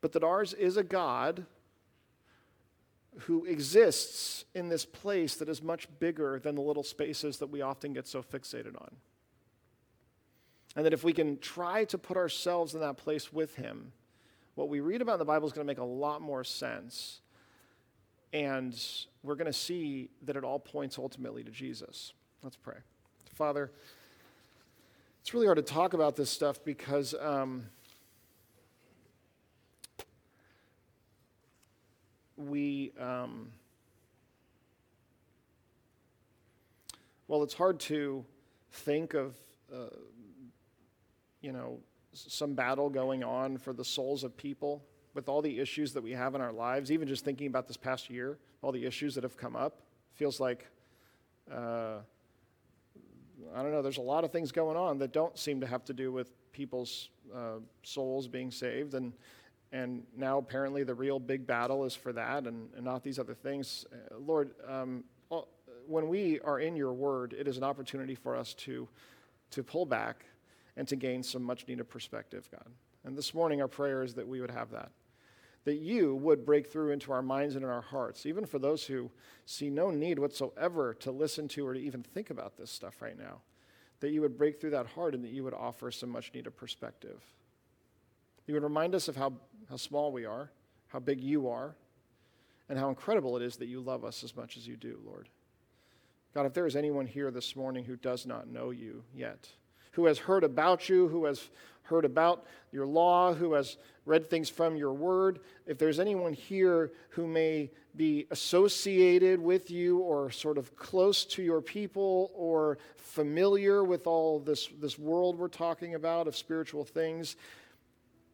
[0.00, 1.46] But that ours is a God
[3.20, 7.62] who exists in this place that is much bigger than the little spaces that we
[7.62, 8.90] often get so fixated on.
[10.76, 13.92] And that if we can try to put ourselves in that place with Him,
[14.56, 17.20] what we read about in the Bible is going to make a lot more sense.
[18.34, 18.78] And
[19.22, 22.12] we're going to see that it all points ultimately to Jesus.
[22.42, 22.76] Let's pray.
[23.32, 23.70] Father,
[25.22, 27.14] it's really hard to talk about this stuff because.
[27.18, 27.64] Um,
[32.36, 33.50] we, um,
[37.28, 38.24] well, it's hard to
[38.72, 39.36] think of,
[39.72, 39.86] uh,
[41.40, 41.78] you know,
[42.12, 44.82] some battle going on for the souls of people
[45.14, 47.76] with all the issues that we have in our lives, even just thinking about this
[47.76, 49.80] past year, all the issues that have come up,
[50.14, 50.66] feels like,
[51.50, 51.98] uh,
[53.54, 55.84] I don't know, there's a lot of things going on that don't seem to have
[55.84, 58.94] to do with people's uh, souls being saved.
[58.94, 59.12] And,
[59.72, 63.34] and now apparently the real big battle is for that and, and not these other
[63.34, 63.86] things.
[63.92, 65.04] Uh, Lord, um,
[65.86, 68.88] when we are in your word, it is an opportunity for us to,
[69.50, 70.24] to pull back
[70.76, 72.68] and to gain some much needed perspective, God.
[73.04, 74.90] And this morning, our prayer is that we would have that.
[75.64, 78.84] That you would break through into our minds and in our hearts, even for those
[78.84, 79.10] who
[79.46, 83.18] see no need whatsoever to listen to or to even think about this stuff right
[83.18, 83.40] now.
[84.00, 86.54] That you would break through that heart and that you would offer some much needed
[86.56, 87.22] perspective.
[88.46, 89.32] You would remind us of how,
[89.70, 90.50] how small we are,
[90.88, 91.74] how big you are,
[92.68, 95.28] and how incredible it is that you love us as much as you do, Lord.
[96.34, 99.48] God, if there is anyone here this morning who does not know you yet,
[99.94, 101.48] who has heard about you, who has
[101.82, 103.76] heard about your law, who has
[104.06, 109.98] read things from your word, if there's anyone here who may be associated with you
[109.98, 115.48] or sort of close to your people or familiar with all this, this world we're
[115.48, 117.36] talking about of spiritual things,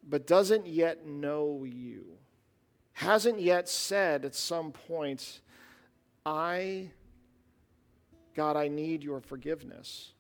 [0.09, 2.05] but doesn't yet know you,
[2.93, 5.41] hasn't yet said at some point,
[6.25, 6.91] I,
[8.35, 10.13] God, I need your forgiveness.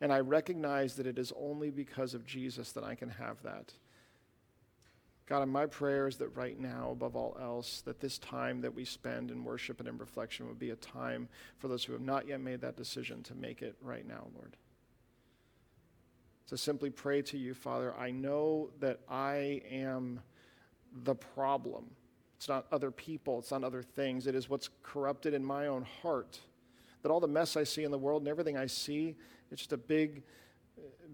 [0.00, 3.72] And I recognize that it is only because of Jesus that I can have that.
[5.26, 8.74] God, in my prayer is that right now, above all else, that this time that
[8.74, 11.28] we spend in worship and in reflection would be a time
[11.58, 14.56] for those who have not yet made that decision to make it right now, Lord
[16.48, 20.20] to simply pray to you, Father, I know that I am
[21.04, 21.84] the problem.
[22.36, 24.26] It's not other people, it's not other things.
[24.26, 26.40] It is what's corrupted in my own heart.
[27.02, 29.16] That all the mess I see in the world and everything I see,
[29.50, 30.22] it's just a big,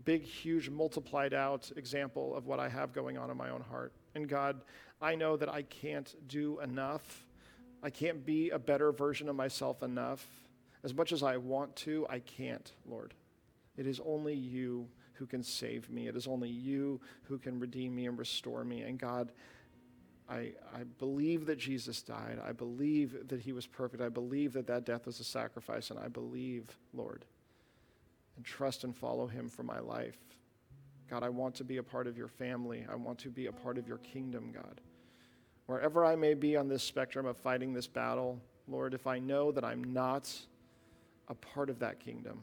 [0.05, 3.93] big, huge, multiplied out example of what I have going on in my own heart.
[4.15, 4.61] And God,
[5.01, 7.27] I know that I can't do enough.
[7.83, 10.27] I can't be a better version of myself enough.
[10.83, 13.15] As much as I want to, I can't, Lord.
[13.77, 16.09] It is only you who can save me.
[16.09, 18.83] It is only you who can redeem me and restore me.
[18.83, 19.33] And God,
[20.29, 22.41] I, I believe that Jesus died.
[22.47, 24.03] I believe that he was perfect.
[24.03, 25.91] I believe that that death was a sacrifice.
[25.91, 27.25] And I believe, Lord,
[28.37, 30.19] and trust and follow him for my life.
[31.09, 32.87] God, I want to be a part of your family.
[32.91, 34.81] I want to be a part of your kingdom, God.
[35.67, 39.53] Wherever I may be on this spectrum of fighting this battle, Lord, if I know
[39.53, 40.33] that I'm not
[41.29, 42.41] a part of that kingdom,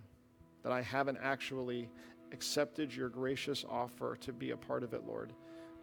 [0.63, 1.89] that I haven't actually
[2.31, 5.33] accepted your gracious offer to be a part of it, Lord.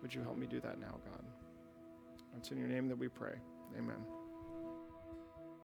[0.03, 1.25] Would you help me do that now, God?
[2.37, 3.35] It's in your name that we pray.
[3.77, 4.18] Amen.